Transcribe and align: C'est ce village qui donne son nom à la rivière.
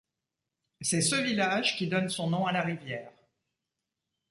C'est 0.81 1.01
ce 1.01 1.13
village 1.13 1.77
qui 1.77 1.85
donne 1.87 2.09
son 2.09 2.27
nom 2.27 2.47
à 2.47 2.51
la 2.51 2.63
rivière. 2.63 3.11